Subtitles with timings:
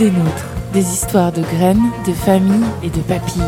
[0.00, 0.46] Des nôtres.
[0.72, 3.42] Des histoires de graines, de familles et de papilles.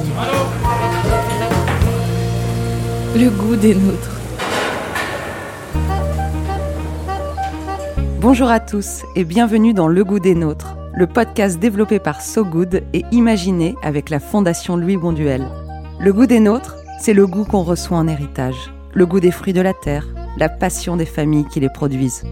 [3.17, 4.21] Le goût des nôtres.
[8.21, 12.45] Bonjour à tous et bienvenue dans Le goût des nôtres, le podcast développé par So
[12.45, 15.49] Good et imaginé avec la Fondation Louis Bonduel.
[16.01, 19.55] Le goût des nôtres, c'est le goût qu'on reçoit en héritage, le goût des fruits
[19.55, 22.25] de la terre, la passion des familles qui les produisent.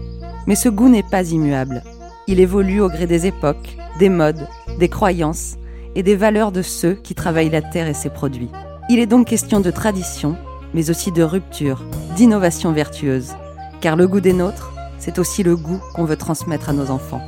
[0.45, 1.81] Mais ce goût n'est pas immuable.
[2.31, 4.47] Il évolue au gré des époques, des modes,
[4.79, 5.57] des croyances
[5.95, 8.47] et des valeurs de ceux qui travaillent la terre et ses produits.
[8.89, 10.37] Il est donc question de tradition,
[10.73, 11.83] mais aussi de rupture,
[12.15, 13.33] d'innovation vertueuse.
[13.81, 17.21] Car le goût des nôtres, c'est aussi le goût qu'on veut transmettre à nos enfants.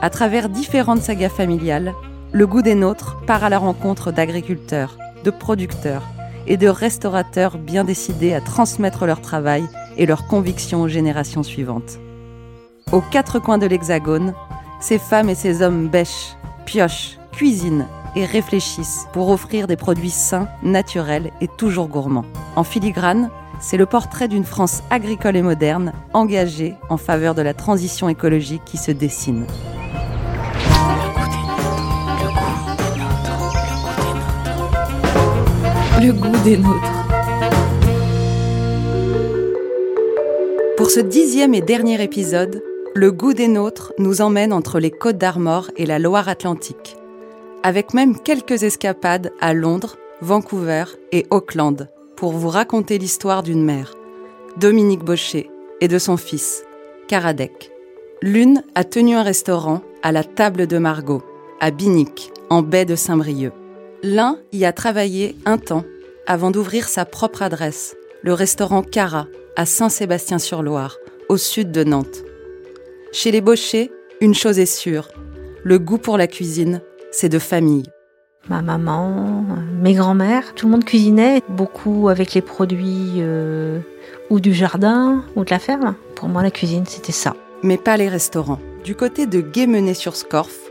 [0.00, 1.92] À travers différentes sagas familiales,
[2.30, 6.04] le goût des nôtres part à la rencontre d'agriculteurs, de producteurs
[6.46, 9.64] et de restaurateurs bien décidés à transmettre leur travail
[9.96, 11.98] et leurs convictions aux générations suivantes.
[12.92, 14.34] Aux quatre coins de l'Hexagone,
[14.78, 20.46] ces femmes et ces hommes bêchent, piochent, cuisinent et réfléchissent pour offrir des produits sains,
[20.62, 22.26] naturels et toujours gourmands.
[22.54, 27.54] En filigrane, c'est le portrait d'une France agricole et moderne, engagée en faveur de la
[27.54, 29.46] transition écologique qui se dessine.
[36.02, 36.92] Le goût des nôtres.
[40.76, 42.60] Pour ce dixième et dernier épisode,
[42.94, 46.96] le goût des nôtres nous emmène entre les Côtes d'Armor et la Loire-Atlantique,
[47.62, 53.94] avec même quelques escapades à Londres, Vancouver et Auckland pour vous raconter l'histoire d'une mère,
[54.58, 56.64] Dominique Baucher, et de son fils,
[57.08, 57.72] Karadec.
[58.20, 61.22] L'une a tenu un restaurant à la table de Margot,
[61.60, 63.52] à Binic, en baie de Saint-Brieuc.
[64.04, 65.84] L'un y a travaillé un temps
[66.26, 72.22] avant d'ouvrir sa propre adresse, le restaurant Cara, à Saint-Sébastien-sur-Loire, au sud de Nantes.
[73.14, 73.92] Chez les Baucher,
[74.22, 75.08] une chose est sûre,
[75.64, 76.80] le goût pour la cuisine,
[77.10, 77.84] c'est de famille.
[78.48, 79.44] Ma maman,
[79.82, 83.80] mes grands-mères, tout le monde cuisinait, beaucoup avec les produits euh,
[84.30, 85.94] ou du jardin ou de la ferme.
[86.14, 87.36] Pour moi, la cuisine, c'était ça.
[87.62, 88.60] Mais pas les restaurants.
[88.82, 90.70] Du côté de Guémené-sur-Scorff,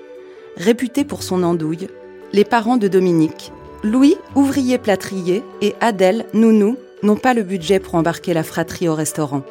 [0.58, 1.90] réputé pour son andouille,
[2.34, 3.52] les parents de Dominique,
[3.84, 8.96] Louis, ouvrier plâtrier, et Adèle, nounou, n'ont pas le budget pour embarquer la fratrie au
[8.96, 9.44] restaurant.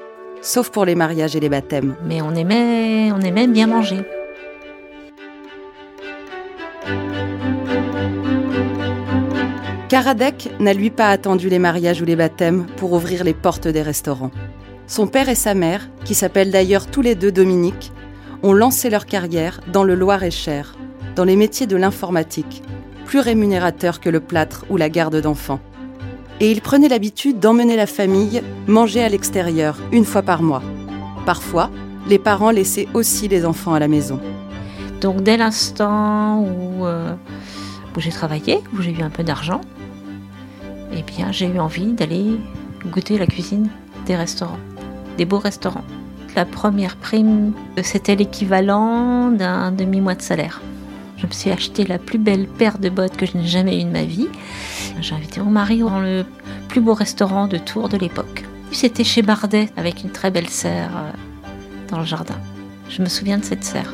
[0.43, 1.97] Sauf pour les mariages et les baptêmes.
[2.05, 4.03] Mais on aimait, on aimait bien manger.
[9.89, 13.83] Karadec n'a lui pas attendu les mariages ou les baptêmes pour ouvrir les portes des
[13.83, 14.31] restaurants.
[14.87, 17.93] Son père et sa mère, qui s'appellent d'ailleurs tous les deux Dominique,
[18.43, 20.77] ont lancé leur carrière dans le Loir-et-Cher,
[21.17, 22.63] dans les métiers de l'informatique,
[23.05, 25.61] plus rémunérateurs que le plâtre ou la garde d'enfants.
[26.41, 30.63] Et ils prenaient l'habitude d'emmener la famille manger à l'extérieur une fois par mois.
[31.27, 31.71] Parfois,
[32.09, 34.19] les parents laissaient aussi les enfants à la maison.
[35.03, 37.15] Donc dès l'instant où, euh,
[37.95, 39.61] où j'ai travaillé, où j'ai eu un peu d'argent,
[40.93, 42.39] eh bien j'ai eu envie d'aller
[42.87, 43.69] goûter la cuisine
[44.07, 44.59] des restaurants,
[45.19, 45.85] des beaux restaurants.
[46.37, 47.53] La première prime,
[47.83, 50.63] c'était l'équivalent d'un demi-mois de salaire.
[51.17, 53.85] Je me suis acheté la plus belle paire de bottes que je n'ai jamais eue
[53.85, 54.29] de ma vie.
[55.01, 56.25] J'ai invité mon mari dans le
[56.69, 58.45] plus beau restaurant de Tours de l'époque.
[58.73, 61.11] C'était chez Bardet avec une très belle serre euh,
[61.89, 62.37] dans le jardin.
[62.89, 63.93] Je me souviens de cette serre.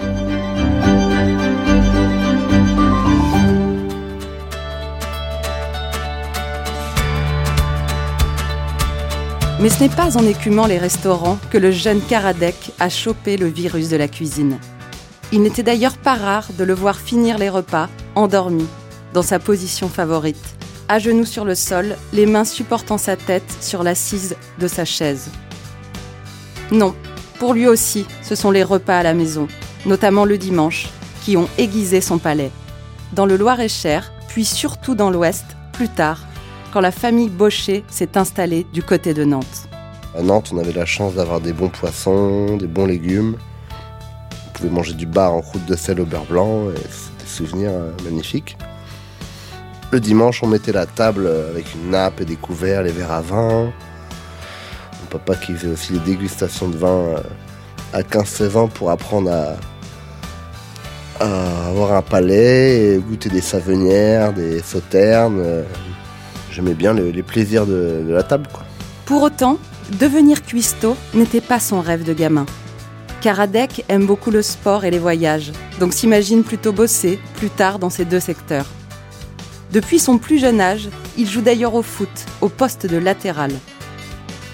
[9.61, 13.47] Mais ce n'est pas en écumant les restaurants que le jeune Karadec a chopé le
[13.47, 14.59] virus de la cuisine.
[15.33, 18.67] Il n'était d'ailleurs pas rare de le voir finir les repas, endormi,
[19.15, 20.57] dans sa position favorite,
[20.89, 25.31] à genoux sur le sol, les mains supportant sa tête sur l'assise de sa chaise.
[26.71, 26.95] Non,
[27.39, 29.49] pour lui aussi, ce sont les repas à la maison,
[29.85, 30.89] notamment le dimanche,
[31.25, 32.51] qui ont aiguisé son palais.
[33.13, 36.21] Dans le Loir-et-Cher, puis surtout dans l'Ouest, plus tard,
[36.73, 39.69] quand la famille Baucher s'est installée du côté de Nantes.
[40.17, 43.37] À Nantes, on avait la chance d'avoir des bons poissons, des bons légumes.
[44.49, 47.31] On pouvait manger du bar en croûte de sel au beurre blanc, et c'était des
[47.31, 48.57] souvenirs euh, magnifiques.
[49.93, 53.21] Le dimanche, on mettait la table avec une nappe et des couverts, les verres à
[53.21, 53.65] vin.
[55.01, 57.19] Mon papa qui faisait aussi les dégustations de vin euh,
[57.93, 59.57] à 15-16 ans pour apprendre à,
[61.69, 65.41] avoir un palais, goûter des savenières, des sauternes.
[65.41, 65.63] euh,
[66.51, 68.49] J'aimais bien le- les plaisirs de, la table.
[69.05, 69.59] Pour autant,
[70.01, 72.47] devenir cuistot n'était pas son rêve de gamin.
[73.21, 77.91] Karadec aime beaucoup le sport et les voyages, donc s'imagine plutôt bosser plus tard dans
[77.91, 78.67] ces deux secteurs.
[79.73, 82.09] Depuis son plus jeune âge, il joue d'ailleurs au foot,
[82.41, 83.51] au poste de latéral.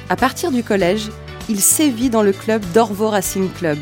[0.09, 1.11] À partir du collège,
[1.49, 3.79] il sévit dans le club d'Orvo Racing Club.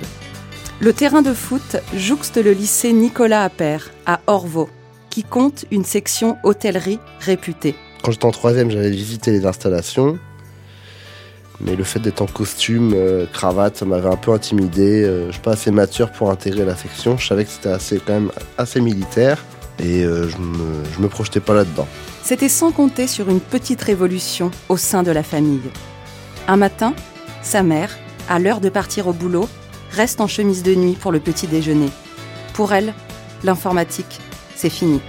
[0.80, 4.70] Le terrain de foot jouxte le lycée Nicolas Appert à Orvaux,
[5.08, 7.74] qui compte une section hôtellerie réputée.
[8.02, 10.18] Quand j'étais en troisième, j'avais visité les installations.
[11.60, 15.04] Mais le fait d'être en costume, euh, cravate, ça m'avait un peu intimidé.
[15.04, 17.18] Euh, je suis pas assez mature pour intégrer la section.
[17.18, 19.44] Je savais que c'était quand même assez militaire.
[19.82, 21.88] Et euh, je, me, je me projetais pas là-dedans.
[22.22, 25.70] C'était sans compter sur une petite révolution au sein de la famille.
[26.48, 26.94] Un matin,
[27.42, 27.96] sa mère,
[28.28, 29.48] à l'heure de partir au boulot,
[29.90, 31.88] reste en chemise de nuit pour le petit déjeuner.
[32.52, 32.92] Pour elle,
[33.42, 34.20] l'informatique,
[34.54, 35.00] c'est fini.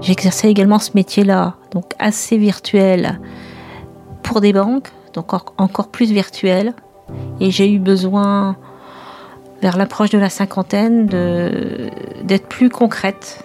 [0.00, 3.20] J'exerçais également ce métier-là, donc assez virtuel,
[4.24, 6.74] pour des banques, donc encore plus virtuel.
[7.38, 8.56] Et j'ai eu besoin,
[9.62, 11.06] vers l'approche de la cinquantaine,
[12.24, 13.44] d'être plus concrète.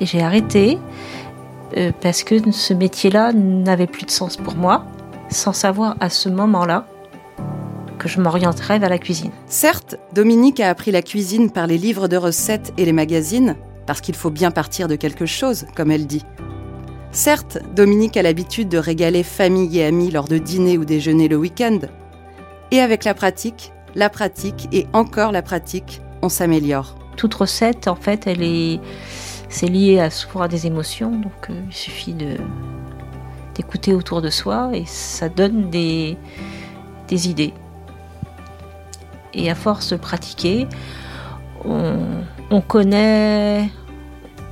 [0.00, 0.78] Et j'ai arrêté
[1.76, 4.84] euh, parce que ce métier-là n'avait plus de sens pour moi,
[5.30, 6.86] sans savoir à ce moment-là
[7.98, 9.30] que je m'orienterais vers la cuisine.
[9.46, 13.56] Certes, Dominique a appris la cuisine par les livres de recettes et les magazines,
[13.86, 16.24] parce qu'il faut bien partir de quelque chose, comme elle dit.
[17.14, 21.36] Certes, Dominique a l'habitude de régaler famille et amis lors de dîners ou déjeuners le
[21.36, 21.78] week-end.
[22.72, 26.96] Et avec la pratique, la pratique et encore la pratique, on s'améliore.
[27.16, 28.80] Toute recette, en fait, elle est,
[29.48, 32.36] c'est lié à souvent à des émotions, donc euh, il suffit de
[33.54, 36.16] d'écouter autour de soi et ça donne des,
[37.08, 37.54] idées.
[39.34, 40.66] Et à force de pratiquer,
[41.64, 41.94] on,
[42.50, 43.70] on connaît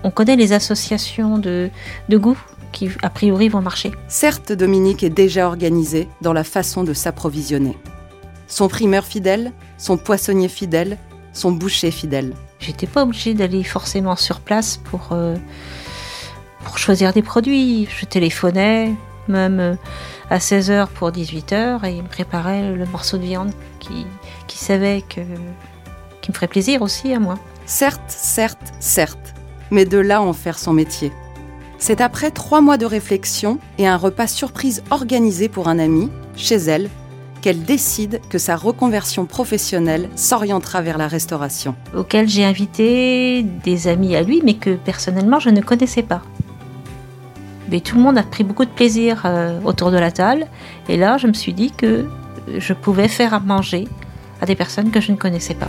[0.05, 1.69] les associations de,
[2.09, 2.39] de goût
[2.73, 3.93] qui, a priori, vont marcher.
[4.09, 7.77] Certes, Dominique est déjà organisé dans la façon de s'approvisionner.
[8.49, 10.99] Son primeur fidèle, son poissonnier fidèle,
[11.33, 12.35] son boucher fidèle.
[12.59, 15.37] J'étais pas obligée d'aller forcément sur place pour, euh,
[16.65, 17.89] pour choisir des produits.
[17.99, 18.95] Je téléphonais,
[19.29, 19.75] même euh,
[20.31, 24.07] à 16h pour 18h, et il me préparait le morceau de viande qui,
[24.47, 25.21] qui savait que,
[26.21, 27.35] qui me ferait plaisir aussi à moi.
[27.67, 29.35] Certes, certes, certes,
[29.71, 31.13] mais de là en faire son métier.
[31.83, 36.55] C'est après trois mois de réflexion et un repas surprise organisé pour un ami, chez
[36.55, 36.89] elle,
[37.41, 41.75] qu'elle décide que sa reconversion professionnelle s'orientera vers la restauration.
[41.93, 46.23] Auquel j'ai invité des amis à lui, mais que personnellement je ne connaissais pas.
[47.69, 50.47] Mais tout le monde a pris beaucoup de plaisir euh, autour de la table,
[50.89, 52.07] et là je me suis dit que
[52.59, 53.89] je pouvais faire à manger
[54.41, 55.69] à des personnes que je ne connaissais pas.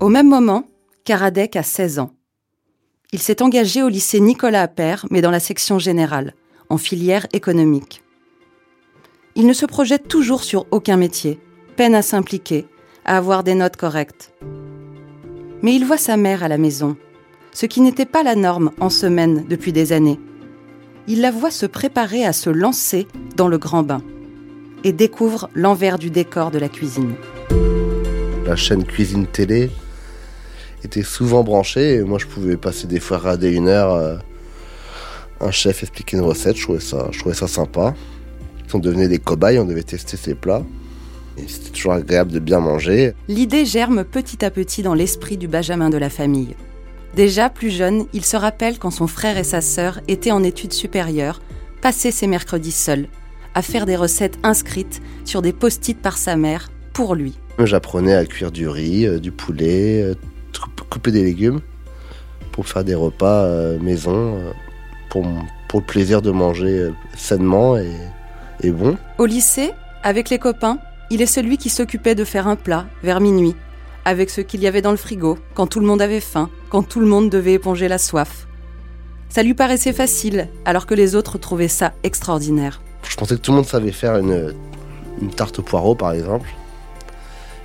[0.00, 0.64] Au même moment,
[1.04, 2.14] Karadec a 16 ans.
[3.12, 6.34] Il s'est engagé au lycée Nicolas Appert, mais dans la section générale,
[6.68, 8.04] en filière économique.
[9.34, 11.40] Il ne se projette toujours sur aucun métier,
[11.74, 12.66] peine à s'impliquer,
[13.04, 14.32] à avoir des notes correctes.
[15.62, 16.96] Mais il voit sa mère à la maison,
[17.52, 20.20] ce qui n'était pas la norme en semaine depuis des années.
[21.08, 24.02] Il la voit se préparer à se lancer dans le grand bain
[24.84, 27.14] et découvre l'envers du décor de la cuisine.
[28.46, 29.70] La chaîne Cuisine Télé
[30.84, 34.16] était souvent branché et moi je pouvais passer des fois rader une heure euh,
[35.40, 37.94] un chef expliquer une recette, je trouvais ça, je trouvais ça sympa.
[38.74, 40.62] On devenait des cobayes, on devait tester ses plats.
[41.38, 43.14] Et c'était toujours agréable de bien manger.
[43.28, 46.56] L'idée germe petit à petit dans l'esprit du Benjamin de la famille.
[47.14, 50.72] Déjà plus jeune, il se rappelle quand son frère et sa sœur étaient en études
[50.72, 51.40] supérieures,
[51.80, 53.06] passaient ses mercredis seuls,
[53.54, 57.38] à faire des recettes inscrites sur des post-it par sa mère, pour lui.
[57.60, 60.14] J'apprenais à cuire du riz, euh, du poulet, euh,
[60.90, 61.60] couper des légumes
[62.52, 64.52] pour faire des repas euh, maison euh,
[65.10, 65.24] pour,
[65.68, 67.92] pour, le plaisir de manger euh, sainement et,
[68.62, 68.96] et bon.
[69.18, 69.72] Au lycée,
[70.02, 70.78] avec les copains,
[71.10, 73.54] il est celui qui s'occupait de faire un plat vers minuit,
[74.04, 76.82] avec ce qu'il y avait dans le frigo, quand tout le monde avait faim, quand
[76.82, 78.46] tout le monde devait éponger la soif.
[79.28, 82.80] Ça lui paraissait facile, alors que les autres trouvaient ça extraordinaire.
[83.08, 84.54] Je pensais que tout le monde savait faire une,
[85.20, 86.48] une tarte au poireau, par exemple.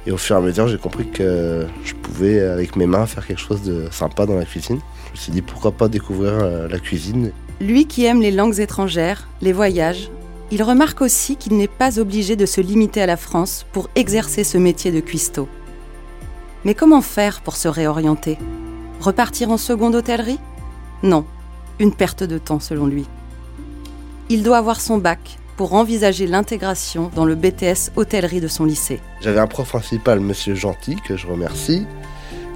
[0.05, 3.25] Et au fur et à mesure, j'ai compris que je pouvais, avec mes mains, faire
[3.25, 4.79] quelque chose de sympa dans la cuisine.
[5.07, 7.31] Je me suis dit pourquoi pas découvrir euh, la cuisine?
[7.61, 10.09] Lui qui aime les langues étrangères, les voyages,
[10.51, 14.43] il remarque aussi qu'il n'est pas obligé de se limiter à la France pour exercer
[14.43, 15.47] ce métier de cuistot.
[16.65, 18.37] Mais comment faire pour se réorienter?
[18.99, 20.39] Repartir en seconde hôtellerie?
[21.01, 21.25] Non,
[21.79, 23.05] une perte de temps selon lui.
[24.29, 28.99] Il doit avoir son bac, pour envisager l'intégration dans le BTS hôtellerie de son lycée.
[29.21, 31.85] J'avais un prof principal, monsieur Gentil, que je remercie,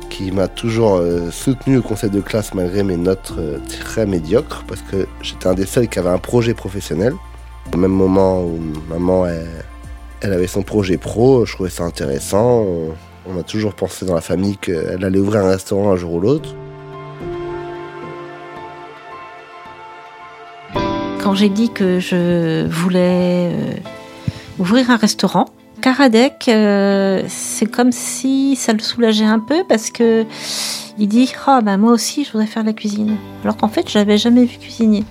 [0.10, 4.64] qui m'a toujours euh, soutenu au conseil de classe malgré mes notes euh, très médiocres,
[4.68, 7.14] parce que j'étais un des seuls qui avait un projet professionnel.
[7.74, 9.26] Au même moment où maman
[10.22, 12.66] Elle avait son projet pro, je trouvais ça intéressant.
[13.30, 16.20] On a toujours pensé dans la famille qu'elle allait ouvrir un restaurant un jour ou
[16.22, 16.56] l'autre.
[21.28, 23.74] Quand j'ai dit que je voulais euh,
[24.60, 25.44] ouvrir un restaurant,
[25.82, 30.26] Karadec, euh, c'est comme si ça le soulageait un peu parce que
[30.98, 33.98] il dit ah bah moi aussi je voudrais faire la cuisine alors qu'en fait je
[33.98, 35.04] n'avais jamais vu cuisiner.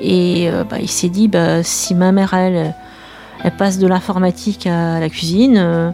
[0.00, 2.74] Et euh, bah, il s'est dit bah si ma mère elle
[3.58, 5.92] passe de l'informatique à la cuisine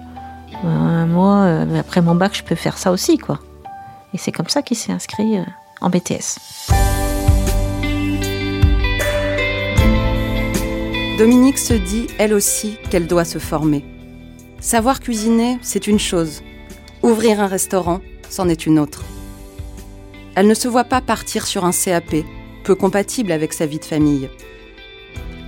[0.63, 3.41] bah, moi après mon bac je peux faire ça aussi quoi.
[4.15, 5.41] Et c'est comme ça qu'il s'est inscrit
[5.81, 6.39] en BTS.
[11.21, 13.85] Dominique se dit, elle aussi, qu'elle doit se former.
[14.59, 16.43] Savoir cuisiner, c'est une chose.
[17.03, 18.01] Ouvrir un restaurant,
[18.31, 19.05] c'en est une autre.
[20.35, 22.25] Elle ne se voit pas partir sur un CAP,
[22.65, 24.31] peu compatible avec sa vie de famille.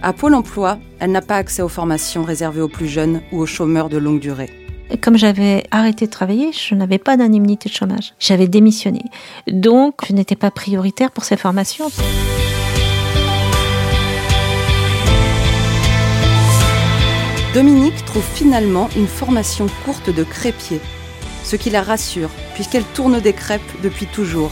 [0.02, 3.46] À Pôle emploi, elle n'a pas accès aux formations réservées aux plus jeunes ou aux
[3.46, 4.50] chômeurs de longue durée.
[5.00, 8.12] Comme j'avais arrêté de travailler, je n'avais pas d'indemnité de chômage.
[8.18, 9.04] J'avais démissionné.
[9.46, 11.88] Donc, je n'étais pas prioritaire pour ces formations.
[17.54, 20.80] Dominique trouve finalement une formation courte de crépier,
[21.44, 24.50] ce qui la rassure puisqu'elle tourne des crêpes depuis toujours.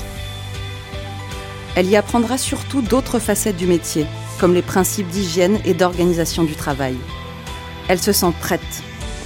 [1.76, 4.04] Elle y apprendra surtout d'autres facettes du métier,
[4.38, 6.96] comme les principes d'hygiène et d'organisation du travail.
[7.88, 8.82] Elle se sent prête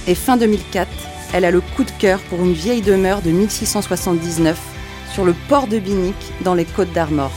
[0.07, 0.87] et fin 2004,
[1.33, 4.57] elle a le coup de cœur pour une vieille demeure de 1679
[5.11, 6.15] sur le port de Binic
[6.45, 7.31] dans les Côtes d'Armor.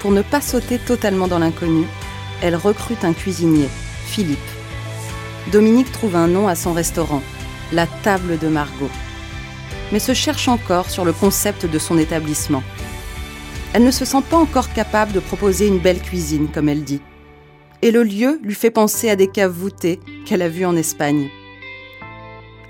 [0.00, 1.86] Pour ne pas sauter totalement dans l'inconnu,
[2.42, 3.68] elle recrute un cuisinier,
[4.04, 4.53] Philippe.
[5.52, 7.22] Dominique trouve un nom à son restaurant,
[7.72, 8.90] la Table de Margot,
[9.92, 12.62] mais se cherche encore sur le concept de son établissement.
[13.74, 17.00] Elle ne se sent pas encore capable de proposer une belle cuisine, comme elle dit.
[17.82, 21.28] Et le lieu lui fait penser à des caves voûtées qu'elle a vues en Espagne.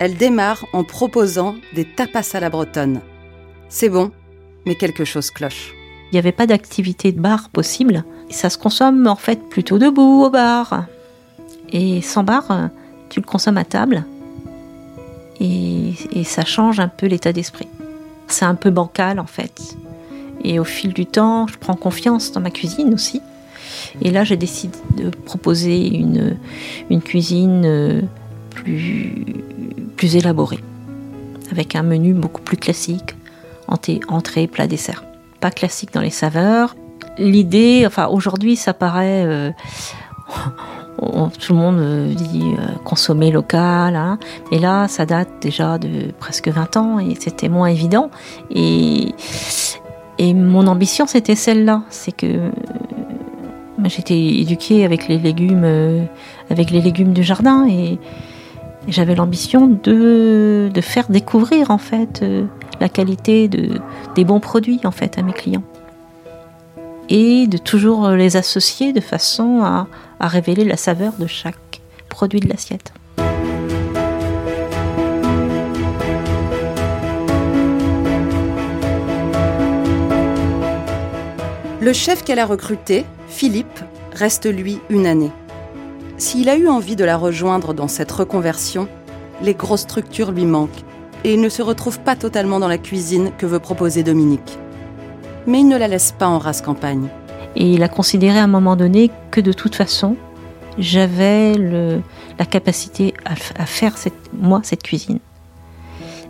[0.01, 3.01] Elle démarre en proposant des tapas à la bretonne.
[3.69, 4.11] C'est bon,
[4.67, 5.73] mais quelque chose cloche.
[6.11, 8.05] Il n'y avait pas d'activité de bar possible.
[8.31, 10.87] Ça se consomme en fait plutôt debout au bar.
[11.73, 12.67] Et sans bar, euh,
[13.09, 14.05] tu le consommes à table
[15.41, 15.93] et,
[16.25, 17.69] ça change un peu l'état d'esprit.
[18.29, 19.77] C'est un peu bancal en fait.
[20.43, 23.21] Et au fil du temps, je prends confiance dans ma cuisine aussi.
[24.03, 26.37] Et là, j'ai décidé de proposer une,
[26.91, 28.03] une cuisine euh,
[28.51, 29.25] plus,
[29.97, 30.61] plus élaborée,
[31.51, 33.15] avec un menu beaucoup plus classique,
[34.09, 35.05] entrée, plat, dessert.
[35.41, 36.77] Pas classique dans les saveurs.
[37.19, 39.25] L'idée, enfin aujourd'hui, ça paraît...
[39.27, 39.51] Euh,
[41.39, 43.97] tout le monde euh, dit euh, consommer local.
[43.97, 44.19] Hein.
[44.51, 48.11] Et là, ça date déjà de presque 20 ans et c'était moins évident.
[48.51, 49.15] Et,
[50.19, 51.83] et mon ambition, c'était celle-là.
[51.91, 52.51] C'est que euh,
[53.85, 56.07] j'étais éduquée avec les légumes,
[56.51, 57.99] avec les légumes du jardin et,
[58.87, 62.23] j'avais l'ambition de, de, faire découvrir en fait
[62.83, 63.81] la qualité de,
[64.15, 65.63] des bons produits en fait à mes clients
[67.09, 69.87] et de toujours les associer de façon à,
[70.21, 72.93] à révéler la saveur de chaque produit de l'assiette.
[81.81, 83.81] Le chef qu'elle a recruté, Philippe,
[84.15, 85.33] reste lui une année.
[86.17, 88.89] S'il a eu envie de la rejoindre dans cette reconversion,
[89.43, 90.71] les grosses structures lui manquent
[91.25, 94.59] et il ne se retrouve pas totalement dans la cuisine que veut proposer Dominique.
[95.47, 97.09] Mais il ne la laisse pas en race campagne.
[97.57, 100.17] Et il a considéré à un moment donné que de toute façon,
[100.79, 101.55] j'avais
[102.39, 103.95] la capacité à, faire
[104.33, 105.21] moi cette cuisine.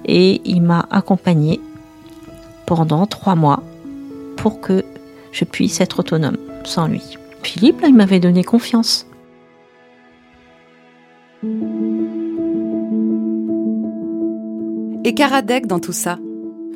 [0.04, 1.60] Et il m'a accompagnée
[2.66, 3.62] pendant trois mois
[4.36, 4.84] pour que
[5.32, 7.16] je puisse être autonome sans lui.
[7.42, 9.06] Philippe, là, il m'avait donné confiance.
[15.04, 16.18] Et Karadec dans tout ça?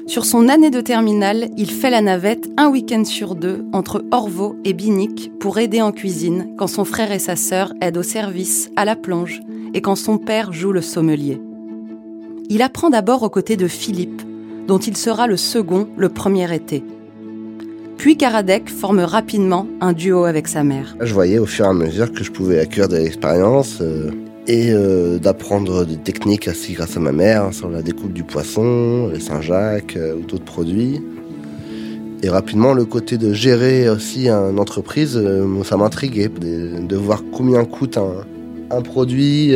[0.09, 4.57] Sur son année de terminale, il fait la navette un week-end sur deux entre Orvaux
[4.65, 8.71] et Binic pour aider en cuisine quand son frère et sa sœur aident au service,
[8.77, 9.43] à la plonge
[9.75, 11.39] et quand son père joue le sommelier.
[12.49, 14.23] Il apprend d'abord aux côtés de Philippe,
[14.67, 16.83] dont il sera le second le premier été.
[17.99, 20.97] Puis Karadec forme rapidement un duo avec sa mère.
[21.03, 23.83] Je voyais au fur et à mesure que je pouvais acquérir de l'expérience.
[23.83, 24.11] Euh,
[24.49, 28.25] et euh, d'apprendre des techniques aussi grâce à ma mère hein, sur la découpe du
[28.25, 31.03] poisson, les Saint-Jacques euh, ou d'autres produits.
[32.23, 37.23] Et rapidement, le côté de gérer aussi une entreprise, euh, ça m'intriguait, de, de, voir
[37.31, 39.55] combien coûte un, produit,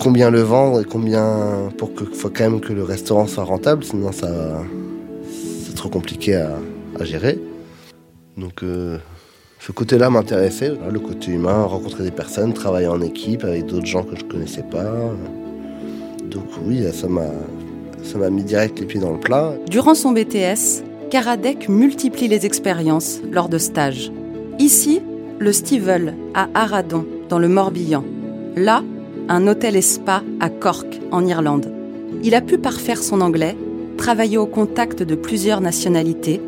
[0.00, 3.84] combien le vendre et combien pour que faut quand même que le restaurant soit rentable,
[3.84, 4.62] sinon ça
[5.64, 6.58] c'est trop compliqué à,
[6.98, 7.38] à gérer.
[8.36, 8.62] Donc
[9.66, 14.02] Ce côté-là m'intéressait, le côté humain, rencontrer des personnes, travailler en équipe avec d'autres gens
[14.02, 14.92] que je connaissais pas.
[16.30, 17.30] Donc oui, ça m'a
[18.02, 19.54] ça m'a mis direct les pieds dans le plat.
[19.70, 24.12] Durant son BTS, Karadec multiplie les expériences lors de stages.
[24.58, 25.00] Ici,
[25.38, 28.04] le Stivel à Aradon, dans le Morbihan.
[28.56, 28.82] Là,
[29.30, 31.72] un hôtel et spa à Cork, en Irlande.
[32.22, 33.56] Il a pu parfaire son anglais,
[33.96, 36.42] travailler au contact de plusieurs nationalités,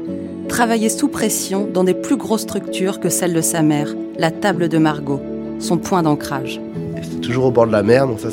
[0.47, 4.69] travailler sous pression dans des plus grosses structures que celle de sa mère, la table
[4.69, 5.21] de Margot,
[5.59, 6.61] son point d'ancrage.
[7.03, 8.29] C'était toujours au bord de la mer, donc ça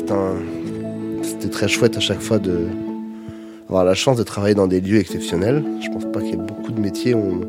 [1.22, 2.66] c'était très chouette à chaque fois de
[3.68, 5.64] avoir la chance de travailler dans des lieux exceptionnels.
[5.80, 7.44] Je pense pas qu'il y ait beaucoup de métiers où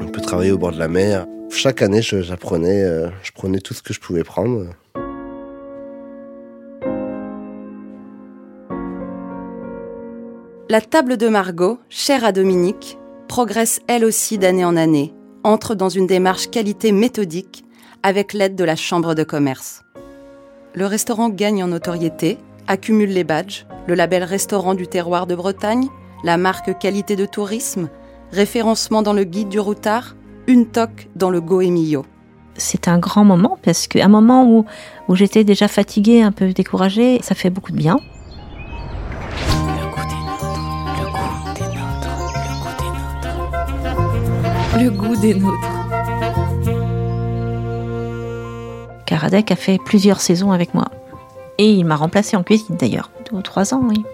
[0.00, 1.26] on, peut travailler au bord de la mer.
[1.50, 4.66] Chaque année, j'apprenais, euh, je prenais tout ce que je pouvais prendre.
[10.68, 15.88] La table de Margot, chère à Dominique, progresse elle aussi d'année en année, entre dans
[15.88, 17.64] une démarche qualité méthodique
[18.02, 19.84] avec l'aide de la Chambre de commerce.
[20.74, 25.86] Le restaurant gagne en notoriété, accumule les badges, le label restaurant du terroir de Bretagne,
[26.24, 27.88] la marque qualité de tourisme,
[28.32, 30.16] référencement dans le guide du routard,
[30.48, 32.04] une toque dans le Goemio.
[32.56, 34.64] C'est un grand moment parce qu'à un moment où,
[35.06, 37.98] où j'étais déjà fatiguée, un peu découragée, ça fait beaucoup de bien.
[44.78, 45.70] Le goût des nôtres.
[49.06, 50.84] Karadec a fait plusieurs saisons avec moi.
[51.56, 54.04] Et il m'a remplacé en cuisine d'ailleurs, deux ou trois ans, oui.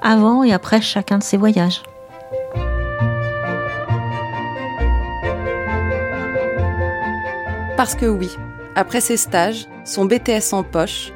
[0.00, 1.82] Avant et après chacun de ses voyages.
[7.76, 8.30] Parce que oui,
[8.76, 11.12] après ses stages, son BTS en poche,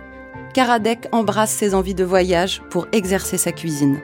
[0.53, 4.01] Karadec embrasse ses envies de voyage pour exercer sa cuisine.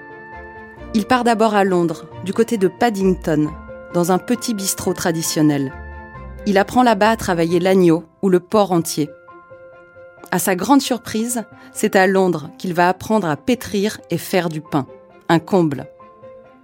[0.95, 3.51] Il part d'abord à Londres, du côté de Paddington,
[3.95, 5.73] dans un petit bistrot traditionnel.
[6.47, 9.11] Il apprend là-bas à travailler l'agneau ou le porc entier.
[10.31, 14.61] À sa grande surprise, c'est à Londres qu'il va apprendre à pétrir et faire du
[14.61, 14.87] pain.
[15.29, 15.87] Un comble.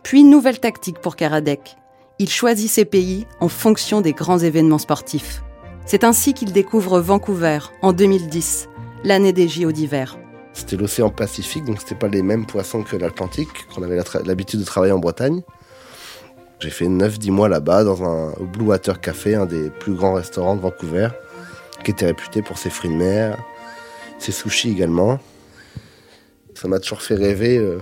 [0.03, 1.77] Puis nouvelle tactique pour Karadec.
[2.19, 5.43] Il choisit ses pays en fonction des grands événements sportifs.
[5.85, 8.69] C'est ainsi qu'il découvre Vancouver en 2010,
[9.05, 10.17] l'année des JO d'hiver.
[10.53, 14.65] C'était l'océan Pacifique, donc c'était pas les mêmes poissons que l'Atlantique, qu'on avait l'habitude de
[14.65, 15.43] travailler en Bretagne.
[16.59, 20.57] J'ai fait 9-10 mois là-bas dans un Blue Water Café, un des plus grands restaurants
[20.57, 21.09] de Vancouver,
[21.85, 23.37] qui était réputé pour ses fruits de mer,
[24.19, 25.19] ses sushis également.
[26.55, 27.79] Ça m'a toujours fait rêver euh,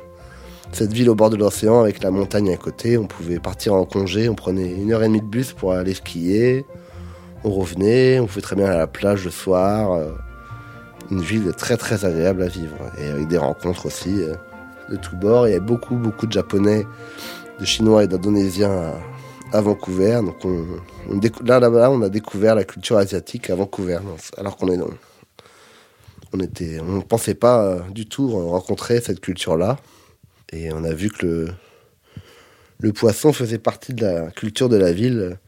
[0.73, 2.99] cette ville au bord de l'océan avec la montagne à côté.
[2.99, 5.95] On pouvait partir en congé, on prenait une heure et demie de bus pour aller
[5.95, 6.67] skier.
[7.45, 9.93] On revenait, on pouvait très bien à la plage le soir.
[9.93, 10.11] Euh,
[11.13, 14.35] une ville très très agréable à vivre et avec des rencontres aussi euh,
[14.91, 15.47] de tous bords.
[15.47, 16.85] Il y avait beaucoup beaucoup de Japonais
[17.61, 18.95] de Chinois et d'Indonésiens
[19.53, 20.21] à, Vancouver.
[20.25, 20.67] Donc on,
[21.45, 23.99] là, là, on a découvert la culture asiatique à Vancouver,
[24.37, 24.69] alors qu'on
[26.41, 29.79] était, on ne pensait pas euh, du tout rencontrer cette culture-là.
[30.53, 31.49] Et on a vu que le,
[32.81, 35.39] le poisson faisait partie de la culture de la ville.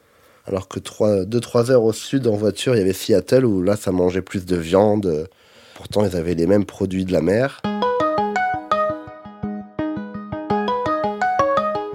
[0.46, 3.90] Alors que 2-3 heures au sud en voiture, il y avait Seattle où là ça
[3.90, 5.28] mangeait plus de viande.
[5.74, 7.60] Pourtant, ils avaient les mêmes produits de la mer.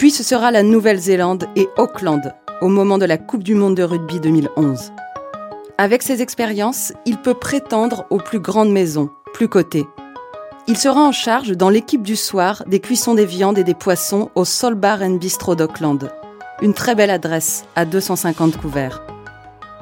[0.01, 3.83] Puis ce sera la Nouvelle-Zélande et Auckland au moment de la Coupe du Monde de
[3.83, 4.91] rugby 2011.
[5.77, 9.85] Avec ces expériences, il peut prétendre aux plus grandes maisons, plus cotées.
[10.67, 14.31] Il sera en charge dans l'équipe du soir des cuissons des viandes et des poissons
[14.33, 16.11] au Soul Bar and Bistro d'Auckland.
[16.63, 19.03] Une très belle adresse à 250 couverts.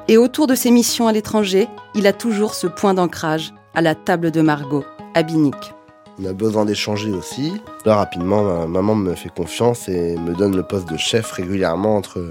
[0.06, 3.94] Et autour de ses missions à l'étranger, il a toujours ce point d'ancrage à la
[3.94, 5.72] table de Margot, à Binic.
[6.20, 7.52] On a besoin d'échanger aussi.
[7.86, 11.96] Là, rapidement, ma maman me fait confiance et me donne le poste de chef régulièrement
[11.96, 12.28] entre,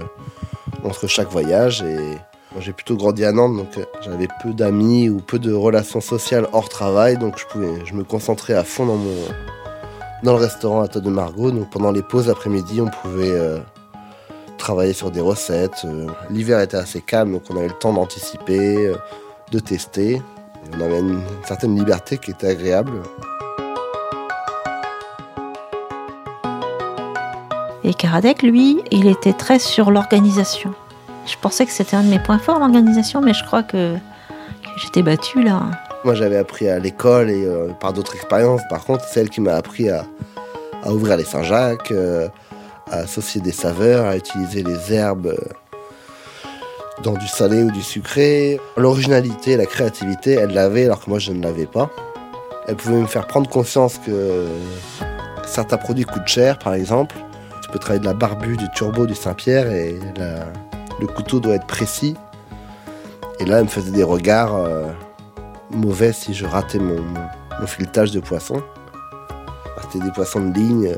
[0.84, 1.82] entre chaque voyage.
[1.82, 1.98] Et
[2.60, 6.46] j'ai plutôt grandi à Nantes, donc euh, j'avais peu d'amis ou peu de relations sociales
[6.52, 9.16] hors travail, donc je pouvais, je me concentrais à fond dans mon,
[10.22, 11.50] dans le restaurant à Todd de Margot.
[11.50, 13.58] Donc pendant les pauses après-midi, on pouvait euh,
[14.56, 15.82] travailler sur des recettes.
[15.84, 18.92] Euh, l'hiver était assez calme, donc on avait le temps d'anticiper,
[19.50, 20.22] de tester.
[20.76, 22.92] on avait une certaine liberté qui était agréable.
[27.82, 30.74] Et Karadec, lui, il était très sur l'organisation.
[31.26, 33.94] Je pensais que c'était un de mes points forts, l'organisation, mais je crois que,
[34.76, 35.62] j'étais battue là.
[36.04, 38.62] Moi, j'avais appris à l'école et euh, par d'autres expériences.
[38.68, 40.04] Par contre, celle qui m'a appris à,
[40.86, 42.28] ouvrir les Saint-Jacques, euh,
[42.90, 46.50] à associer des saveurs, à utiliser les herbes euh,
[47.02, 48.60] dans du salé ou du sucré.
[48.76, 51.90] L'originalité, la créativité, elle l'avait alors que moi, je ne l'avais pas.
[52.66, 54.46] Elle pouvait me faire prendre conscience que
[55.46, 57.16] certains produits coûtent cher, par exemple.
[57.70, 59.96] Tu peux travailler de la barbu, du turbo, du Saint-Pierre et
[60.98, 62.16] le couteau doit être précis.
[63.38, 64.88] Et là, elle me faisait des regards euh,
[65.70, 66.96] mauvais si je ratais mon,
[67.68, 68.60] filetage de poissons.
[69.82, 70.96] C'était des poissons de ligne euh,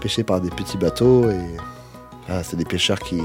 [0.00, 1.56] pêchés par des petits bateaux et
[2.28, 3.20] ah, c'est des pêcheurs qui,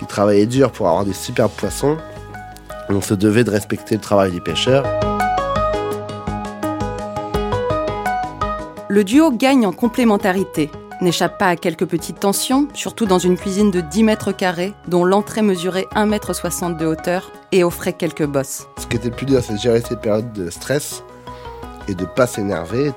[0.00, 1.96] qui travaillaient dur pour avoir des superbes poissons.
[2.88, 4.84] On se devait de respecter le travail des pêcheurs.
[8.88, 13.70] Le duo gagne en complémentarité, n'échappe pas à quelques petites tensions, surtout dans une cuisine
[13.70, 18.26] de 10 mètres carrés, dont l'entrée mesurait 1 m 60 de hauteur et offrait quelques
[18.26, 18.66] bosses.
[18.78, 21.02] Ce qui était plus dur, c'est de gérer ces périodes de stress
[21.88, 22.92] et de pas s'énerver.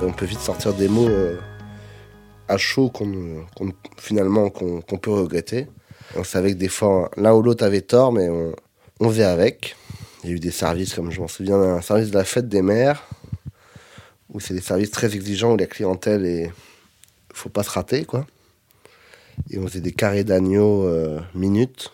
[0.00, 1.36] On peut vite sortir des mots euh,
[2.48, 3.44] à chaud qu'on,
[3.96, 5.68] finalement qu'on, qu'on peut regretter.
[6.16, 8.54] On savait que des fois l'un ou l'autre avait tort, mais on,
[9.00, 9.76] on faisait avec.
[10.22, 12.48] Il y a eu des services, comme je m'en souviens, un service de la fête
[12.48, 13.06] des mères,
[14.32, 16.50] où c'est des services très exigeants, où la clientèle est.
[17.34, 18.26] faut pas se rater, quoi.
[19.50, 21.92] Et on faisait des carrés d'agneau euh, minutes.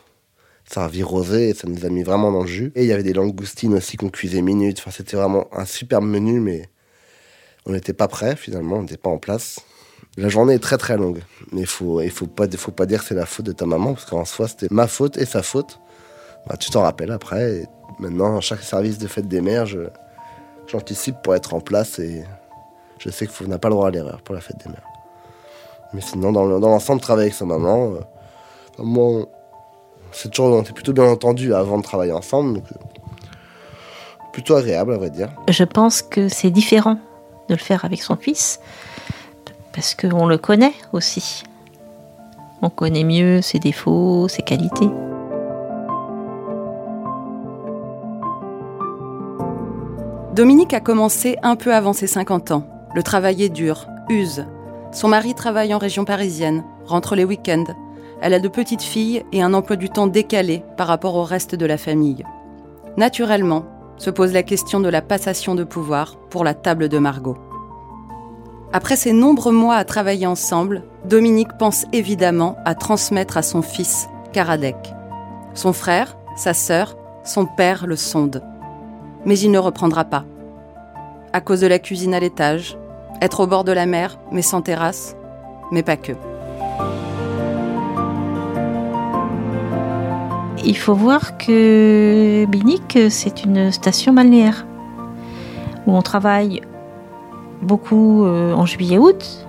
[0.70, 2.70] Servi rosé, et ça nous a mis vraiment dans le jus.
[2.76, 4.78] Et il y avait des langoustines aussi qu'on cuisait minutes.
[4.78, 6.68] Enfin, c'était vraiment un superbe menu, mais
[7.66, 9.60] on n'était pas prêt finalement, on n'était pas en place.
[10.16, 11.22] La journée est très très longue,
[11.52, 13.66] mais il faut, il faut pas, faut pas dire que c'est la faute de ta
[13.66, 15.80] maman, parce qu'en soi c'était ma faute et sa faute.
[16.46, 17.56] Bah, tu t'en rappelles après.
[17.56, 17.66] Et
[17.98, 19.66] maintenant, chaque service de fête des mères,
[20.66, 22.24] j'anticipe pour être en place et
[22.98, 24.89] je sais qu'on n'a pas le droit à l'erreur pour la fête des mères.
[25.92, 28.00] Mais sinon, dans le- dans l'ensemble, travailler avec sa maman, euh,
[28.78, 29.26] moi,
[30.12, 32.76] c'est toujours, on s'est plutôt bien entendu avant de travailler ensemble, donc euh,
[34.32, 35.30] plutôt agréable à vrai dire.
[35.48, 36.98] Je pense que c'est différent
[37.48, 38.60] de le faire avec son fils,
[39.72, 41.42] parce qu'on le connaît aussi.
[42.62, 44.88] On connaît mieux ses défauts, ses qualités.
[50.34, 52.64] Dominique a commencé un peu avant ses 50 ans.
[52.94, 54.44] Le travail est dur, use.
[54.92, 57.72] Son mari travaille en région parisienne, rentre les week-ends.
[58.20, 61.54] Elle a de petites filles et un emploi du temps décalé par rapport au reste
[61.54, 62.24] de la famille.
[62.96, 63.64] Naturellement,
[63.96, 67.36] se pose la question de la passation de pouvoir pour la table de Margot.
[68.72, 74.08] Après ces nombreux mois à travailler ensemble, Dominique pense évidemment à transmettre à son fils,
[74.32, 74.76] Karadec.
[75.54, 78.42] Son frère, sa sœur, son père le sondent
[79.24, 80.24] mais il ne reprendra pas.
[81.32, 82.76] À cause de la cuisine à l'étage,
[83.20, 85.16] être au bord de la mer, mais sans terrasse,
[85.70, 86.12] mais pas que.
[90.64, 94.66] Il faut voir que Binic, c'est une station balnéaire
[95.86, 96.60] où on travaille
[97.62, 99.46] beaucoup euh, en juillet-août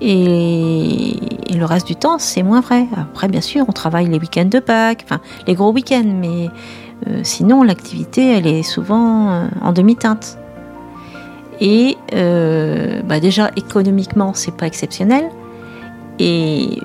[0.00, 1.16] et,
[1.54, 2.86] le reste du temps, c'est moins vrai.
[2.96, 6.48] Après, bien sûr, on travaille les week-ends de Pâques, enfin les gros week-ends, mais
[7.06, 10.38] euh, sinon, l'activité, elle est souvent euh, en demi-teinte.
[11.60, 15.28] Et euh, bah déjà, économiquement, c'est pas exceptionnel.
[16.18, 16.78] Et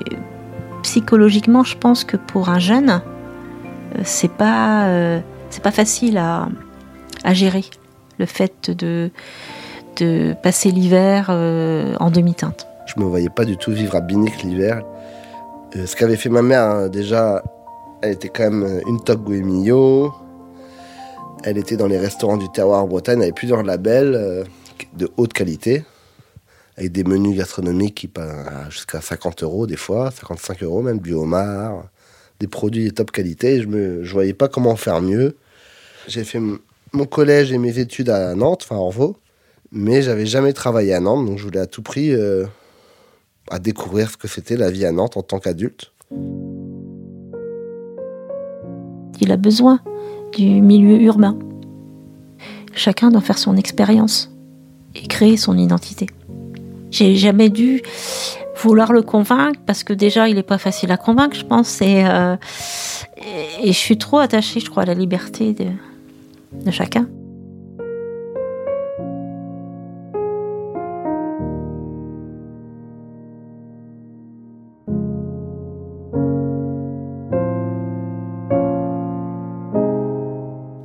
[0.83, 6.47] psychologiquement, je pense que pour un jeune, euh, c'est pas, euh, c'est pas facile à,
[7.31, 7.63] gérer
[8.19, 9.09] le fait de,
[9.97, 12.67] de passer l'hiver en demi-teinte.
[12.85, 14.83] Je me voyais pas du tout vivre à Binic l'hiver.
[15.73, 17.41] Ce qu'avait fait ma mère, hein, déjà,
[18.03, 20.13] elle était quand même une top Guemillo.
[21.43, 24.45] Elle était dans les restaurants du terroir en Bretagne, elle avait plusieurs labels
[24.93, 25.83] de haute qualité,
[26.77, 31.13] avec des menus gastronomiques qui partent jusqu'à 50 euros des fois, 55 euros même, du
[32.39, 33.61] des produits de top qualité.
[33.61, 35.37] Je me, je voyais pas comment faire mieux.
[36.07, 36.41] J'ai fait
[36.91, 39.17] mon collège et mes études à Nantes, enfin Orvaux,
[39.71, 42.45] mais j'avais jamais travaillé à Nantes, donc je voulais à tout prix euh,
[43.49, 45.91] à découvrir ce que c'était la vie à Nantes en tant qu'adulte.
[49.21, 49.79] Il a besoin
[50.33, 51.37] du milieu urbain.
[52.73, 54.34] Chacun doit faire son expérience
[54.95, 56.07] et créer son identité.
[56.91, 57.81] J'ai jamais dû
[58.61, 61.81] vouloir le convaincre parce que déjà il n'est pas facile à convaincre, je pense.
[61.81, 62.35] Et, euh,
[63.61, 67.07] et, je suis trop attachée, je crois, à la liberté de chacun.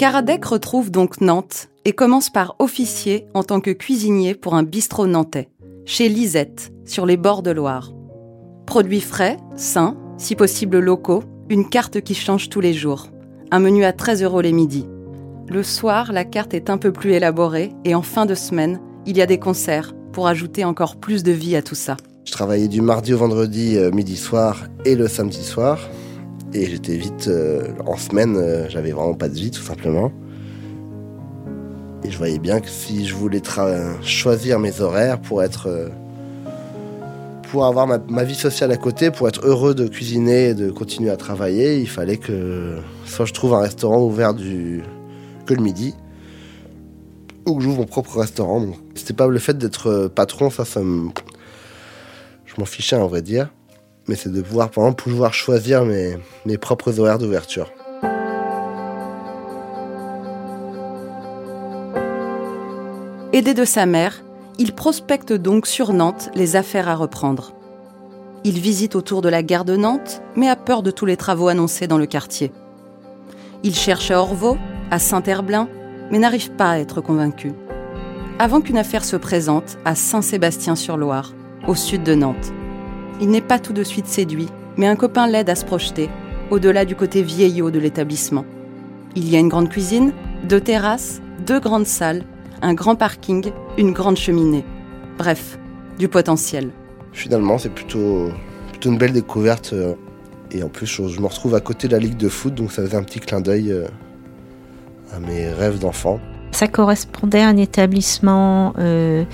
[0.01, 5.07] Karadec retrouve donc Nantes et commence par officier en tant que cuisinier pour un bistrot
[5.07, 5.51] nantais,
[5.85, 7.93] chez Lisette, sur les bords de Loire.
[8.65, 13.09] Produits frais, sains, si possible locaux, une carte qui change tous les jours.
[13.51, 14.87] Un menu à 13 euros les midis.
[15.49, 19.19] Le soir, la carte est un peu plus élaborée et en fin de semaine, il
[19.19, 21.99] y a des concerts pour ajouter encore plus de vie à tout ça.
[22.25, 25.79] Je travaillais du mardi au vendredi, euh, midi soir et le samedi soir.
[26.53, 30.11] Et j'étais vite euh, en semaine, euh, j'avais vraiment pas de vie tout simplement.
[32.03, 33.43] Et je voyais bien que si je voulais
[34.03, 35.89] choisir mes horaires pour être euh,
[37.51, 41.11] pour avoir ma, vie sociale à côté, pour être heureux de cuisiner et de continuer
[41.11, 45.95] à travailler, il fallait que soit je trouve un restaurant ouvert que le midi,
[47.47, 48.65] ou que j'ouvre mon propre restaurant.
[48.95, 51.09] C'était pas le fait d'être patron, ça, ça me...
[52.47, 53.51] Je m'en fichais, en vrai dire.
[54.09, 57.71] Mais c'est de pouvoir, pouvoir choisir mes, mes propres horaires d'ouverture.
[63.33, 64.25] Aidé de sa mère,
[64.59, 67.53] il prospecte donc sur Nantes les affaires à reprendre.
[68.43, 71.49] Il visite autour de la gare de Nantes, mais a peur de tous les travaux
[71.49, 72.51] annoncés dans le quartier.
[73.63, 74.59] Il cherche à Orvaux,
[74.91, 75.69] à Saint-Herblain,
[76.11, 77.53] mais n'arrive pas à être convaincu.
[78.39, 81.35] Avant qu'une affaire se présente à Saint-Sébastien-sur-Loire,
[81.69, 82.53] au sud de Nantes.
[83.21, 86.09] Il n'est pas tout de suite séduit, mais un copain l'aide à se projeter,
[86.51, 88.45] au-delà du côté vieillot de l'établissement.
[89.17, 90.13] Il y a une grande cuisine,
[90.45, 92.25] deux terrasses, deux grandes salles
[92.63, 94.65] un grand parking, une grande cheminée.
[95.19, 95.59] Bref,
[95.99, 96.71] du potentiel.
[97.13, 98.31] Finalement, c'est plutôt,
[98.71, 99.73] plutôt une belle découverte.
[99.73, 99.95] Euh,
[100.51, 102.83] et en plus, je me retrouve à côté de la ligue de foot, donc ça
[102.83, 103.87] faisait un petit clin d'œil euh,
[105.13, 106.21] à mes rêves d'enfant.
[106.53, 109.25] Ça correspondait à un établissement euh,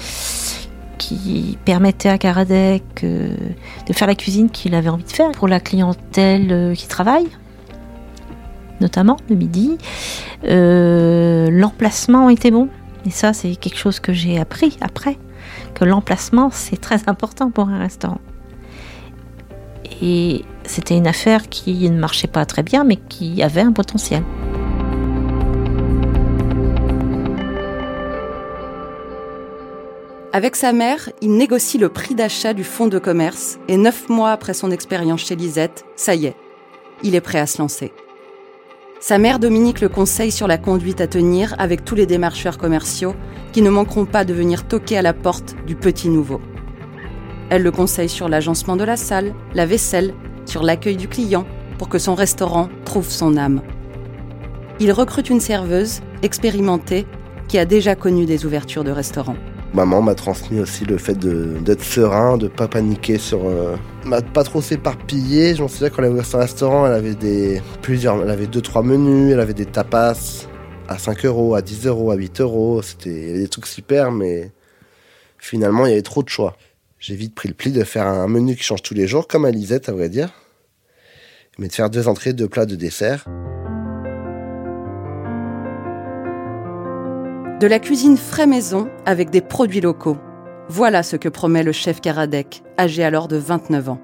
[0.98, 5.60] qui permettait à Karadec de faire la cuisine qu'il avait envie de faire pour la
[5.60, 7.28] clientèle qui travaille
[8.80, 9.78] notamment le midi.
[10.42, 12.68] L'emplacement était bon.
[13.04, 15.16] Et ça, c'est quelque chose que j'ai appris après,
[15.74, 18.20] que l'emplacement, c'est très important pour un restaurant.
[20.02, 24.24] Et c'était une affaire qui ne marchait pas très bien, mais qui avait un potentiel.
[30.36, 34.32] Avec sa mère, il négocie le prix d'achat du fonds de commerce et neuf mois
[34.32, 36.36] après son expérience chez Lisette, ça y est,
[37.02, 37.94] il est prêt à se lancer.
[39.00, 43.14] Sa mère Dominique le conseille sur la conduite à tenir avec tous les démarcheurs commerciaux
[43.54, 46.42] qui ne manqueront pas de venir toquer à la porte du petit nouveau.
[47.48, 50.12] Elle le conseille sur l'agencement de la salle, la vaisselle,
[50.44, 51.46] sur l'accueil du client
[51.78, 53.62] pour que son restaurant trouve son âme.
[54.80, 57.06] Il recrute une serveuse expérimentée
[57.48, 59.38] qui a déjà connu des ouvertures de restaurants.
[59.76, 63.76] Maman m'a transmis aussi le fait d'être serein, de pas paniquer sur, euh,
[64.32, 65.54] pas trop s'éparpiller.
[65.54, 68.62] Je m'en souviens quand elle avait ouvert restaurant, elle avait des plusieurs, elle avait deux
[68.62, 70.46] trois menus, elle avait des tapas
[70.88, 72.80] à 5 euros, à 10 euros, à 8 euros.
[72.80, 74.50] C'était des trucs super, mais
[75.36, 76.56] finalement il y avait trop de choix.
[76.98, 79.44] J'ai vite pris le pli de faire un menu qui change tous les jours, comme
[79.44, 80.30] à Lisette à vrai dire,
[81.58, 83.26] mais de faire deux entrées, deux plats, deux desserts.
[87.58, 90.18] De la cuisine frais maison avec des produits locaux.
[90.68, 93.98] Voilà ce que promet le chef Karadec, âgé alors de 29 ans.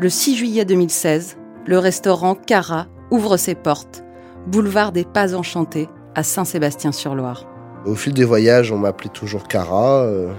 [0.00, 4.02] Le 6 juillet 2016, le restaurant Cara ouvre ses portes,
[4.48, 7.46] boulevard des Pas Enchantés, à Saint-Sébastien-sur-Loire.
[7.84, 10.00] Au fil des voyages, on m'appelait toujours Cara.
[10.00, 10.32] Euh,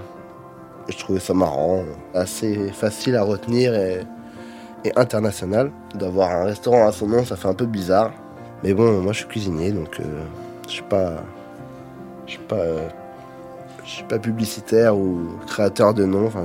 [0.90, 4.02] je trouvais ça marrant, assez facile à retenir et,
[4.96, 5.70] international.
[5.94, 8.12] D'avoir un restaurant à son nom, ça fait un peu bizarre.
[8.62, 10.04] Mais bon, moi je suis cuisinier, donc euh,
[10.66, 11.22] je suis pas
[12.28, 12.64] je suis pas,
[13.84, 16.26] je suis pas publicitaire ou créateur de noms.
[16.26, 16.44] Enfin,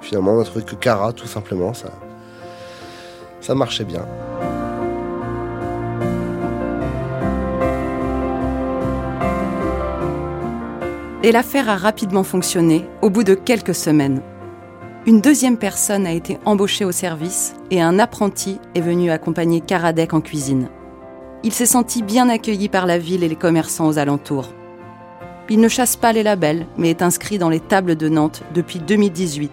[0.00, 1.90] finalement, on a trouvé que Cara, tout simplement, ça,
[3.40, 4.06] ça marchait bien.
[11.22, 14.22] Et l'affaire a rapidement fonctionné au bout de quelques semaines.
[15.06, 20.14] Une deuxième personne a été embauchée au service et un apprenti est venu accompagner Karadec
[20.14, 20.68] en cuisine.
[21.44, 24.48] Il s'est senti bien accueilli par la ville et les commerçants aux alentours.
[25.52, 28.78] Il ne chasse pas les labels, mais est inscrit dans les tables de Nantes depuis
[28.78, 29.50] 2018.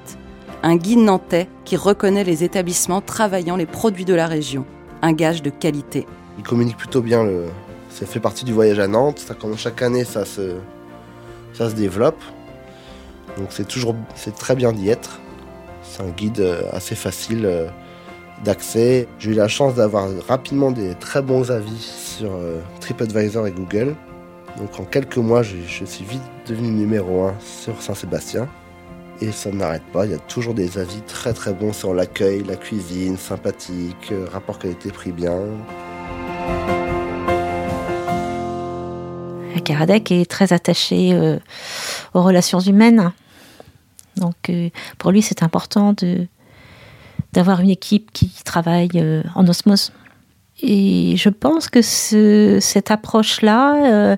[0.64, 4.66] Un guide nantais qui reconnaît les établissements travaillant les produits de la région.
[5.02, 6.08] Un gage de qualité.
[6.38, 7.26] Il communique plutôt bien.
[7.26, 7.48] Le...
[7.90, 9.26] Ça fait partie du voyage à Nantes.
[9.58, 10.56] Chaque année, ça se,
[11.52, 12.24] ça se développe.
[13.38, 15.20] Donc c'est toujours, c'est très bien d'y être.
[15.84, 17.68] C'est un guide euh, assez facile euh,
[18.46, 19.10] d'accès.
[19.20, 23.98] J'ai eu la chance d'avoir rapidement des très bons avis sur euh, TripAdvisor et Google.
[24.58, 28.48] Donc en quelques mois, je, suis vite devenu numéro 1 sur Saint-Sébastien.
[29.22, 32.42] Et ça n'arrête pas, il y a toujours des avis très très bons sur l'accueil,
[32.44, 35.42] la cuisine, sympathique, euh, rapport qualité-prix bien.
[39.66, 41.38] Karadec est très attaché euh,
[42.14, 43.12] aux relations humaines.
[44.16, 45.94] Donc euh, pour lui, c'est important
[47.34, 49.92] d'avoir une équipe qui travaille en osmose.
[50.62, 54.16] Et je pense que cette approche-là, euh,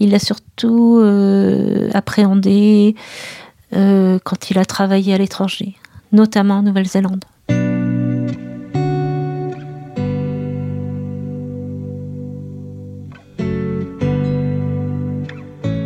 [0.00, 2.94] il l'a surtout euh, appréhendée
[3.74, 5.74] euh, quand il a travaillé à l'étranger,
[6.12, 7.24] notamment en Nouvelle-Zélande.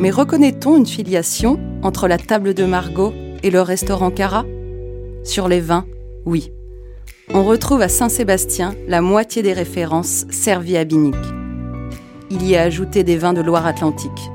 [0.01, 4.45] Mais reconnaît-on une filiation entre la table de Margot et le restaurant Cara?
[5.25, 5.87] Sur les vins,
[6.25, 6.53] oui.
[7.35, 11.15] On retrouve à Saint-Sébastien la moitié des références servies à Binic.
[12.31, 14.31] Il y a ajouté des vins de Loire-Atlantique.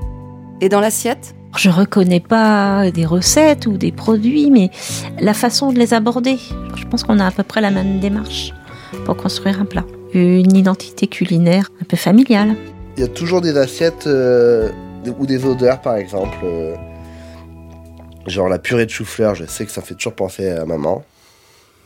[0.62, 1.34] Et dans l'assiette?
[1.58, 4.69] Je reconnais pas des recettes ou des produits, mais
[5.19, 6.38] la façon de les aborder.
[6.75, 8.53] Je pense qu'on a à peu près la même démarche
[9.06, 9.86] pour construire un plat.
[10.13, 12.56] Une identité culinaire un peu familiale.
[12.97, 14.69] Il y a toujours des assiettes euh,
[15.17, 16.38] ou des odeurs, par exemple.
[16.43, 16.75] euh,
[18.27, 21.03] genre la purée de chou-fleur, je sais que ça fait toujours penser à maman.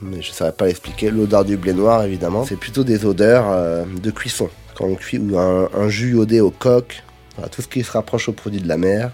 [0.02, 1.10] Mais je ne saurais pas l'expliquer.
[1.10, 2.46] L'odeur du blé noir, évidemment.
[2.46, 4.50] C'est plutôt des odeurs euh, de cuisson.
[4.76, 7.04] Quand on cuit, ou un, jus iodé au coq.
[7.52, 9.12] Tout ce qui se rapproche aux produits de la mer.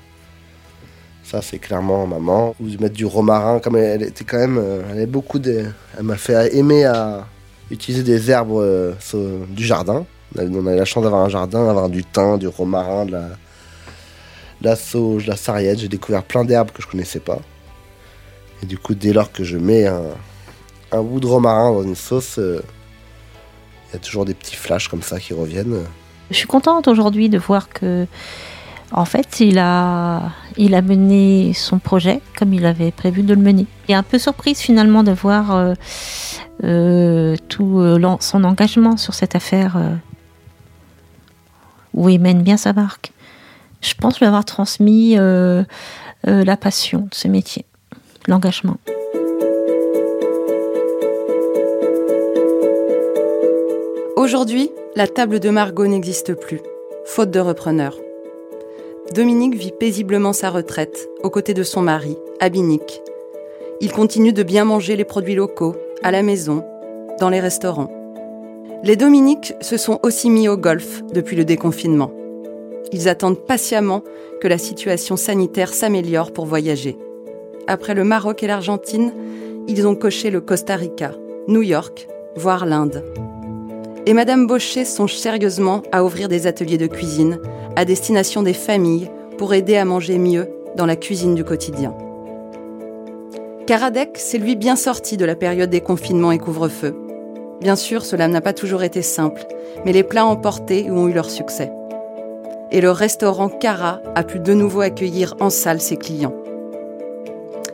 [1.24, 2.56] Ça, c'est clairement maman.
[2.60, 4.58] Ou mettre du romarin, comme elle, était quand même.
[4.58, 5.66] euh, elle avait beaucoup de.
[5.98, 7.26] Elle m'a fait aimer à
[7.72, 8.94] utiliser des herbes euh,
[9.50, 10.06] du jardin.
[10.38, 13.22] On a, eu la chance d'avoir un jardin, d'avoir du thym, du romarin, de la,
[13.22, 15.80] de la sauge, de la sarriette.
[15.80, 17.40] J'ai découvert plein d'herbes que je connaissais pas.
[18.62, 20.02] Et du coup, dès lors que je mets un,
[20.94, 22.62] un bout de romarin dans une sauce, euh,
[23.90, 25.84] il y a toujours des petits flashs comme ça qui reviennent.
[26.30, 28.08] Je suis contente aujourd'hui de voir que,
[28.92, 33.42] en fait, il a, il a mené son projet comme il avait prévu de le
[33.42, 33.66] mener.
[33.88, 35.74] Et un peu surprise finalement de voir euh,
[36.64, 37.84] euh, tout
[38.20, 39.78] son engagement sur cette affaire
[41.94, 43.12] où il mène bien sa barque.
[43.82, 47.66] Je pense lui avoir transmis la passion de ce métier,
[48.28, 48.78] l'engagement.
[54.24, 56.62] Aujourd'hui, la table de Margot n'existe plus,
[57.04, 58.00] faute de repreneur.
[59.14, 63.02] Dominique vit paisiblement sa retraite, aux côtés de son mari, à Binic.
[63.82, 66.64] Il continue de bien manger les produits locaux, à la maison,
[67.20, 67.92] dans les restaurants.
[68.82, 72.14] Les Dominiques se sont aussi mis au golf depuis le déconfinement.
[72.94, 74.04] Ils attendent patiemment
[74.40, 76.98] que la situation sanitaire s'améliore pour voyager.
[77.68, 79.12] Après le Maroc et l'Argentine,
[79.68, 81.12] ils ont coché le Costa Rica,
[81.50, 82.08] New York,
[82.38, 83.04] voire l'Inde
[84.06, 87.40] et Madame Baucher songe sérieusement à ouvrir des ateliers de cuisine
[87.76, 91.96] à destination des familles pour aider à manger mieux dans la cuisine du quotidien.
[93.66, 96.96] Karadec s'est lui bien sorti de la période des confinements et couvre-feu.
[97.62, 99.46] Bien sûr, cela n'a pas toujours été simple,
[99.86, 101.72] mais les plats emportés ont eu leur succès.
[102.72, 106.34] Et le restaurant Cara a pu de nouveau accueillir en salle ses clients.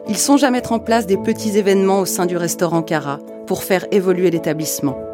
[0.07, 3.63] Ils songent à mettre en place des petits événements au sein du restaurant Cara pour
[3.63, 5.08] faire évoluer l'établissement.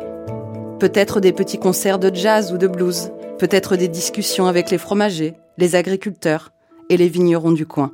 [0.80, 5.36] Peut-être des petits concerts de jazz ou de blues, peut-être des discussions avec les fromagers,
[5.58, 6.52] les agriculteurs
[6.90, 7.92] et les vignerons du coin.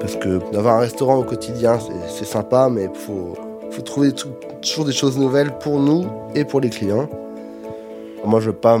[0.00, 3.34] Parce que d'avoir un restaurant au quotidien, c'est- sympa, mais il faut,
[3.84, 4.12] trouver
[4.62, 7.08] toujours des choses nouvelles pour nous et pour les clients.
[8.24, 8.80] Moi, je veux pas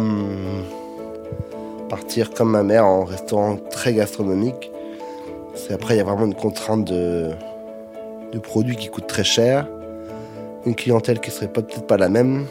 [1.90, 4.72] partir comme ma mère en restaurant très gastronomique.
[5.70, 7.34] Après, il y a vraiment une contrainte de
[8.42, 9.66] produits qui coûtent très cher,
[10.66, 12.46] une clientèle qui serait pas- peut-être pas la même.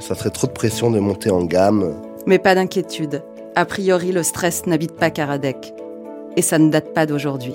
[0.00, 1.94] Ça serait trop de pression de monter en gamme.
[2.26, 3.22] Mais pas d'inquiétude.
[3.56, 5.72] A priori, le stress n'habite pas Karadec.
[6.36, 7.54] Et ça ne date pas d'aujourd'hui.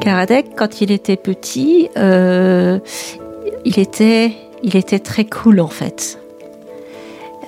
[0.00, 2.78] Karadec, quand il était petit, euh,
[3.64, 6.18] il, était, il était très cool en fait.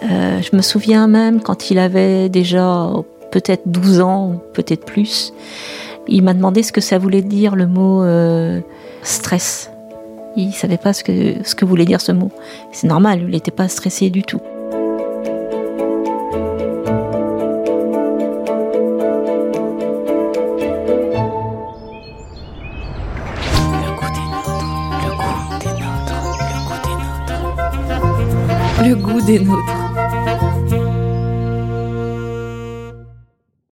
[0.02, 2.90] Euh, je me souviens même quand il avait déjà
[3.30, 5.35] peut-être 12 ans ou peut-être plus,
[6.09, 8.61] il m'a demandé ce que ça voulait dire le mot euh,
[9.02, 9.70] stress.
[10.38, 12.31] Il savait pas ce que, ce que voulait dire ce mot.
[12.70, 14.40] C'est normal, il n'était pas stressé du tout.
[28.83, 28.94] Le goût des nôtres.
[28.94, 29.86] Le goût des nôtres.